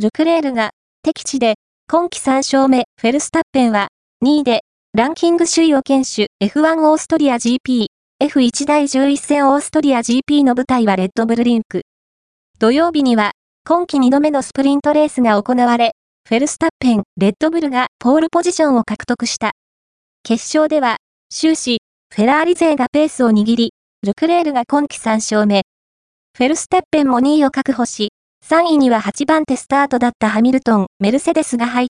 [0.00, 0.70] ルクレールが
[1.02, 1.54] 敵地で
[1.88, 3.88] 今季3勝目、フェルスタッペンは
[4.24, 4.60] 2位で
[4.96, 7.86] ランキング首位を堅守 F1 オーストリア GP、
[8.22, 11.82] F1 第11戦オーストリア GP の舞台はレッドブルリンク。
[12.60, 13.32] 土曜日には
[13.66, 15.96] 今季2度目のスプリントレースが行われ、
[16.28, 19.50] フェルスタッペン、レッドブルがポールポジションを獲得した。
[20.22, 21.78] 決勝では終始、
[22.14, 23.72] フェラーリ勢がペースを握り、
[24.06, 25.62] ルクレールが今季3勝目。
[26.36, 28.10] フェルスタッペンも2位を確保し、
[28.48, 31.87] 3位には8番手スタートだったハミルトン、メルセデスが入っ